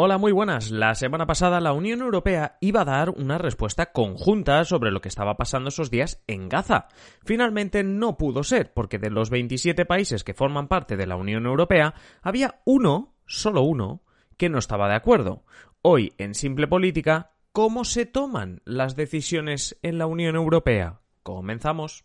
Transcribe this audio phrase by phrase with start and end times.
[0.00, 0.70] Hola, muy buenas.
[0.70, 5.08] La semana pasada la Unión Europea iba a dar una respuesta conjunta sobre lo que
[5.08, 6.86] estaba pasando esos días en Gaza.
[7.24, 11.46] Finalmente no pudo ser, porque de los 27 países que forman parte de la Unión
[11.46, 14.04] Europea, había uno, solo uno,
[14.36, 15.42] que no estaba de acuerdo.
[15.82, 21.00] Hoy, en Simple Política, ¿cómo se toman las decisiones en la Unión Europea?
[21.24, 22.04] Comenzamos.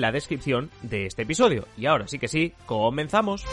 [0.00, 1.66] la descripción de este episodio.
[1.76, 3.44] Y ahora sí que sí, comenzamos.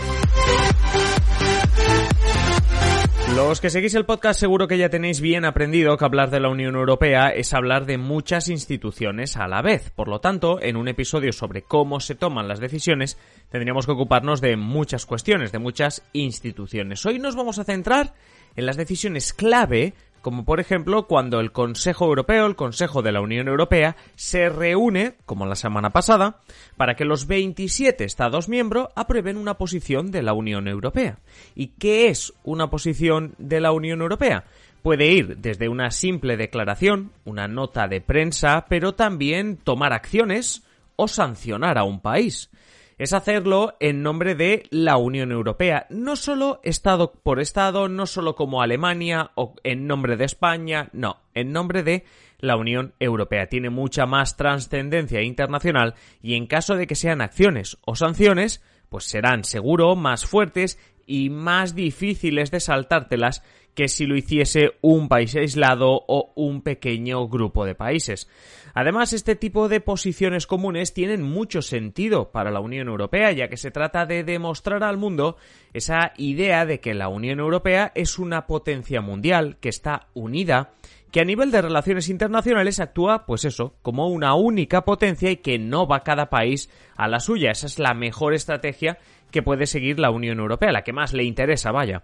[3.35, 6.49] Los que seguís el podcast seguro que ya tenéis bien aprendido que hablar de la
[6.49, 9.91] Unión Europea es hablar de muchas instituciones a la vez.
[9.91, 13.17] Por lo tanto, en un episodio sobre cómo se toman las decisiones,
[13.51, 17.05] tendríamos que ocuparnos de muchas cuestiones, de muchas instituciones.
[17.05, 18.13] Hoy nos vamos a centrar
[18.55, 19.93] en las decisiones clave
[20.27, 25.13] como por ejemplo cuando el Consejo Europeo, el Consejo de la Unión Europea, se reúne,
[25.25, 26.41] como la semana pasada,
[26.75, 31.19] para que los 27 Estados miembros aprueben una posición de la Unión Europea.
[31.55, 34.43] ¿Y qué es una posición de la Unión Europea?
[34.81, 40.61] Puede ir desde una simple declaración, una nota de prensa, pero también tomar acciones
[40.97, 42.49] o sancionar a un país
[42.97, 48.35] es hacerlo en nombre de la Unión Europea, no solo Estado por Estado, no solo
[48.35, 52.05] como Alemania o en nombre de España, no, en nombre de
[52.39, 53.47] la Unión Europea.
[53.47, 59.05] Tiene mucha más trascendencia internacional y en caso de que sean acciones o sanciones, pues
[59.05, 63.41] serán seguro más fuertes y más difíciles de saltártelas
[63.73, 68.27] que si lo hiciese un país aislado o un pequeño grupo de países.
[68.73, 73.57] Además, este tipo de posiciones comunes tienen mucho sentido para la Unión Europea, ya que
[73.57, 75.37] se trata de demostrar al mundo
[75.73, 80.71] esa idea de que la Unión Europea es una potencia mundial, que está unida,
[81.11, 85.57] que a nivel de relaciones internacionales actúa, pues eso, como una única potencia y que
[85.57, 87.51] no va cada país a la suya.
[87.51, 88.97] Esa es la mejor estrategia
[89.31, 92.03] que puede seguir la Unión Europea, la que más le interesa, vaya.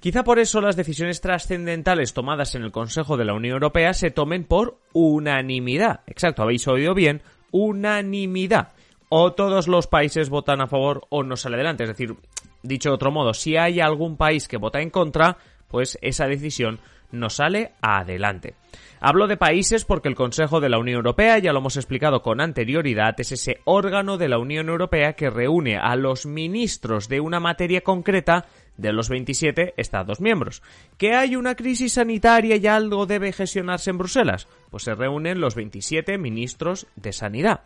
[0.00, 4.10] Quizá por eso las decisiones trascendentales tomadas en el Consejo de la Unión Europea se
[4.10, 6.00] tomen por unanimidad.
[6.06, 8.72] Exacto, habéis oído bien, unanimidad.
[9.08, 11.84] O todos los países votan a favor o no sale adelante.
[11.84, 12.14] Es decir,
[12.62, 16.78] dicho de otro modo, si hay algún país que vota en contra, pues esa decisión
[17.10, 18.54] no sale adelante.
[19.00, 22.40] Hablo de países porque el Consejo de la Unión Europea, ya lo hemos explicado con
[22.40, 27.38] anterioridad, es ese órgano de la Unión Europea que reúne a los ministros de una
[27.38, 28.46] materia concreta
[28.78, 30.62] de los 27 Estados miembros.
[30.96, 34.48] ¿Que hay una crisis sanitaria y algo debe gestionarse en Bruselas?
[34.70, 37.60] Pues se reúnen los 27 ministros de Sanidad.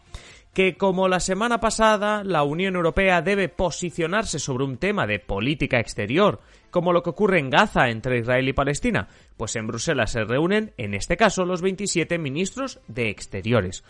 [0.53, 5.79] Que como la semana pasada la Unión Europea debe posicionarse sobre un tema de política
[5.79, 6.41] exterior,
[6.71, 10.73] como lo que ocurre en Gaza entre Israel y Palestina, pues en Bruselas se reúnen,
[10.77, 13.83] en este caso, los 27 ministros de Exteriores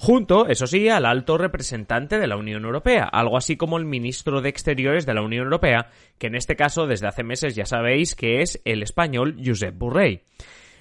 [0.00, 4.40] junto, eso sí, al alto representante de la Unión Europea, algo así como el ministro
[4.40, 8.14] de Exteriores de la Unión Europea, que en este caso desde hace meses ya sabéis
[8.14, 10.22] que es el español Josep Borrell.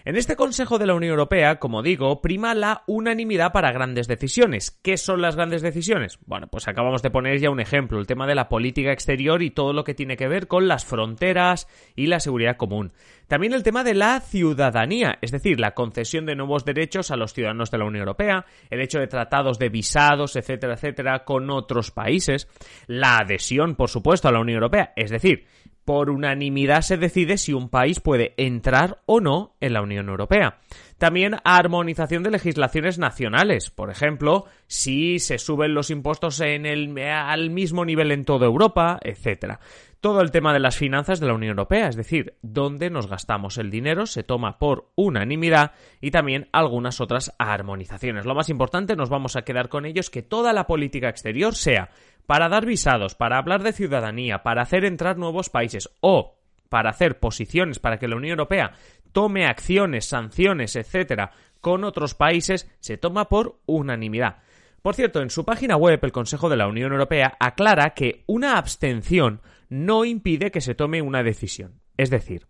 [0.06, 4.72] En este Consejo de la Unión Europea, como digo, prima la unanimidad para grandes decisiones.
[4.82, 6.20] ¿Qué son las grandes decisiones?
[6.26, 9.52] Bueno, pues acabamos de poner ya un ejemplo, el tema de la política exterior y
[9.52, 11.68] todo lo que tiene que ver con las fronteras
[11.98, 12.94] y la seguridad común.
[13.28, 17.34] También el tema de la ciudadanía, es decir, la concesión de nuevos derechos a los
[17.34, 21.92] ciudadanos de la Unión Europea, el hecho de tratados de visados, etcétera, etcétera, con otros
[21.92, 22.48] países,
[22.88, 25.46] la adhesión, por supuesto, a la Unión Europea, es decir,
[25.90, 30.60] por unanimidad se decide si un país puede entrar o no en la Unión Europea.
[31.00, 37.50] También armonización de legislaciones nacionales, por ejemplo, si se suben los impuestos en el, al
[37.50, 39.58] mismo nivel en toda Europa, etc.
[40.02, 43.58] Todo el tema de las finanzas de la Unión Europea, es decir, dónde nos gastamos
[43.58, 48.26] el dinero, se toma por unanimidad y también algunas otras armonizaciones.
[48.26, 51.90] Lo más importante, nos vamos a quedar con ellos, que toda la política exterior sea
[52.26, 57.20] para dar visados, para hablar de ciudadanía, para hacer entrar nuevos países o para hacer
[57.20, 58.72] posiciones para que la Unión Europea
[59.12, 64.38] tome acciones, sanciones, etcétera, con otros países, se toma por unanimidad.
[64.82, 68.58] Por cierto, en su página web el Consejo de la Unión Europea aclara que una
[68.58, 71.82] abstención no impide que se tome una decisión.
[71.98, 72.48] Es decir,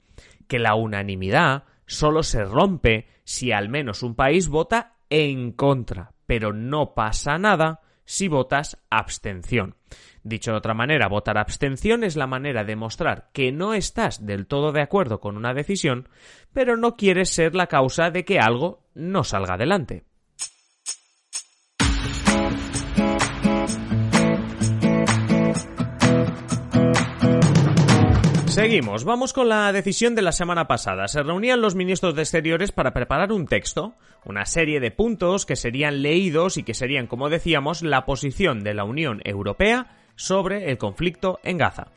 [0.47, 6.53] que la unanimidad solo se rompe si al menos un país vota en contra, pero
[6.53, 9.75] no pasa nada si votas abstención.
[10.23, 14.47] Dicho de otra manera, votar abstención es la manera de mostrar que no estás del
[14.47, 16.09] todo de acuerdo con una decisión,
[16.53, 20.05] pero no quieres ser la causa de que algo no salga adelante.
[28.59, 31.07] Seguimos, vamos con la decisión de la semana pasada.
[31.07, 33.93] Se reunían los ministros de Exteriores para preparar un texto,
[34.25, 38.73] una serie de puntos que serían leídos y que serían, como decíamos, la posición de
[38.73, 41.87] la Unión Europea sobre el conflicto en Gaza.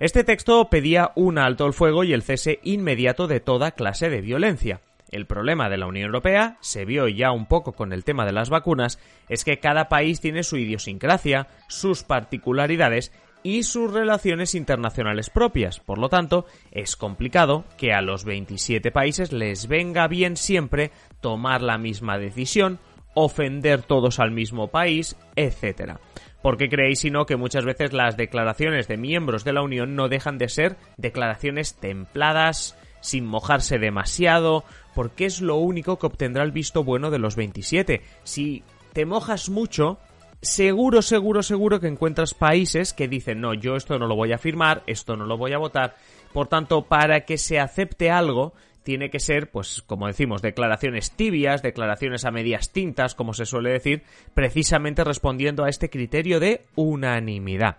[0.00, 4.20] Este texto pedía un alto al fuego y el cese inmediato de toda clase de
[4.20, 4.80] violencia.
[5.12, 8.32] El problema de la Unión Europea, se vio ya un poco con el tema de
[8.32, 8.98] las vacunas,
[9.28, 13.12] es que cada país tiene su idiosincrasia, sus particularidades
[13.48, 15.80] y sus relaciones internacionales propias.
[15.80, 20.90] Por lo tanto, es complicado que a los 27 países les venga bien siempre
[21.22, 22.78] tomar la misma decisión,
[23.14, 25.94] ofender todos al mismo país, etc.
[26.42, 30.10] ¿Por qué creéis sino que muchas veces las declaraciones de miembros de la Unión no
[30.10, 34.62] dejan de ser declaraciones templadas, sin mojarse demasiado,
[34.94, 38.02] porque es lo único que obtendrá el visto bueno de los 27.
[38.24, 38.62] Si
[38.92, 39.98] te mojas mucho,
[40.40, 44.38] seguro, seguro, seguro que encuentras países que dicen, no, yo esto no lo voy a
[44.38, 45.96] firmar, esto no lo voy a votar.
[46.32, 51.62] Por tanto, para que se acepte algo, tiene que ser, pues, como decimos, declaraciones tibias,
[51.62, 54.02] declaraciones a medias tintas, como se suele decir,
[54.34, 57.76] precisamente respondiendo a este criterio de unanimidad.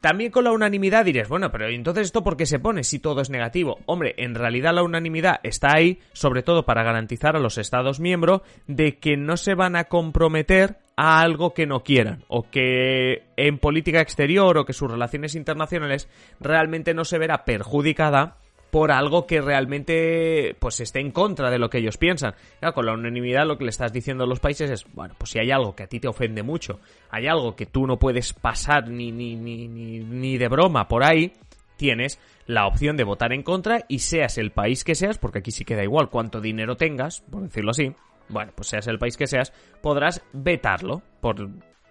[0.00, 3.20] También con la unanimidad diréis, bueno, pero entonces esto por qué se pone si todo
[3.20, 3.78] es negativo?
[3.86, 8.42] Hombre, en realidad la unanimidad está ahí, sobre todo para garantizar a los Estados miembros
[8.68, 13.58] de que no se van a comprometer a algo que no quieran, o que en
[13.58, 16.08] política exterior o que sus relaciones internacionales
[16.40, 18.38] realmente no se verá perjudicada
[18.72, 22.34] por algo que realmente pues esté en contra de lo que ellos piensan.
[22.74, 25.38] con la unanimidad lo que le estás diciendo a los países es, bueno, pues si
[25.38, 26.80] hay algo que a ti te ofende mucho,
[27.10, 31.04] hay algo que tú no puedes pasar ni, ni, ni, ni, ni de broma por
[31.04, 31.32] ahí,
[31.76, 35.52] tienes la opción de votar en contra y seas el país que seas, porque aquí
[35.52, 37.94] sí queda igual cuánto dinero tengas, por decirlo así,
[38.28, 41.48] bueno, pues seas el país que seas, podrás vetarlo, por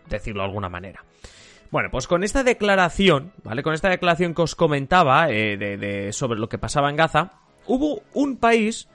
[0.08, 1.04] decirlo de alguna manera.
[1.70, 3.62] Bueno, pues con esta declaración, ¿vale?
[3.62, 7.34] Con esta declaración que os comentaba eh, de, sobre lo que pasaba en Gaza,
[7.66, 8.88] hubo un país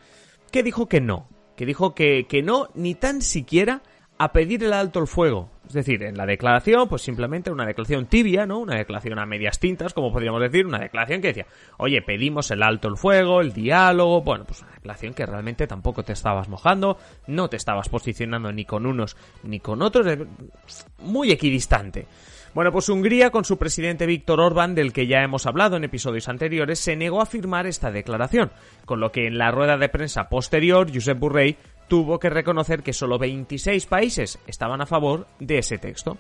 [0.51, 3.83] que dijo que no, que dijo que, que no ni tan siquiera
[4.19, 5.51] a pedir el alto el fuego.
[5.67, 8.59] Es decir, en la declaración, pues simplemente una declaración tibia, ¿no?
[8.59, 11.47] Una declaración a medias tintas, como podríamos decir, una declaración que decía,
[11.79, 16.03] oye, pedimos el alto el fuego, el diálogo, bueno, pues una declaración que realmente tampoco
[16.03, 20.07] te estabas mojando, no te estabas posicionando ni con unos ni con otros,
[20.99, 22.07] muy equidistante.
[22.55, 26.29] Bueno, pues Hungría, con su presidente Víctor Orbán, del que ya hemos hablado en episodios
[26.29, 28.53] anteriores, se negó a firmar esta declaración,
[28.85, 31.57] con lo que en la rueda de prensa posterior, Josep Burrell
[31.93, 36.17] tuvo que reconocer que solo 26 países estaban a favor de ese texto.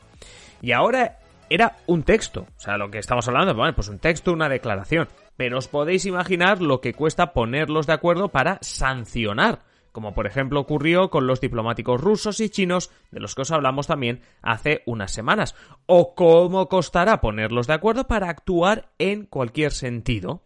[0.60, 4.34] Y ahora era un texto, o sea, lo que estamos hablando, bueno, pues un texto,
[4.34, 5.08] una declaración.
[5.34, 9.60] Pero os podéis imaginar lo que cuesta ponerlos de acuerdo para sancionar
[9.92, 13.86] como por ejemplo ocurrió con los diplomáticos rusos y chinos, de los que os hablamos
[13.86, 15.54] también hace unas semanas,
[15.84, 20.44] o cómo costará ponerlos de acuerdo para actuar en cualquier sentido.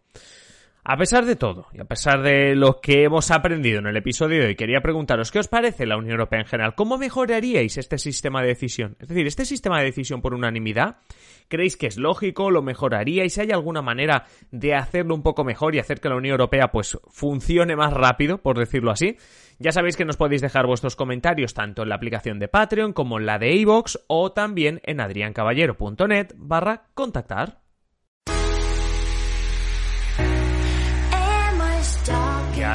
[0.89, 4.39] A pesar de todo, y a pesar de lo que hemos aprendido en el episodio
[4.39, 7.99] de hoy, quería preguntaros qué os parece la Unión Europea en general, cómo mejoraríais este
[7.99, 8.97] sistema de decisión.
[9.01, 10.99] Es decir, este sistema de decisión por unanimidad,
[11.49, 12.53] ¿creéis que es lógico?
[12.53, 13.37] ¿Lo mejoraríais?
[13.39, 16.97] ¿Hay alguna manera de hacerlo un poco mejor y hacer que la Unión Europea pues
[17.09, 19.17] funcione más rápido, por decirlo así?
[19.59, 23.19] Ya sabéis que nos podéis dejar vuestros comentarios tanto en la aplicación de Patreon como
[23.19, 27.66] en la de iVoox o también en adriancaballero.net barra contactar.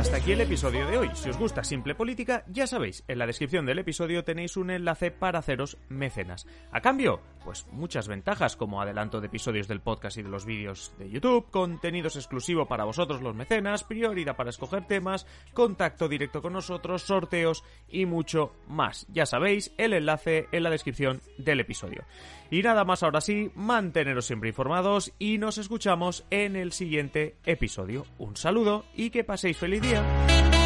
[0.02, 1.12] Hasta aquí el episodio de hoy.
[1.14, 5.12] Si os gusta Simple Política, ya sabéis, en la descripción del episodio tenéis un enlace
[5.12, 6.48] para haceros mecenas.
[6.72, 10.92] A cambio, pues muchas ventajas como adelanto de episodios del podcast y de los vídeos
[10.98, 16.54] de YouTube, contenidos exclusivos para vosotros los mecenas, prioridad para escoger temas, contacto directo con
[16.54, 19.06] nosotros, sorteos y mucho más.
[19.08, 22.06] Ya sabéis, el enlace en la descripción del episodio.
[22.52, 28.06] Y nada más ahora sí, manteneros siempre informados y nos escuchamos en el siguiente episodio.
[28.18, 30.61] Un saludo y que paséis feliz día.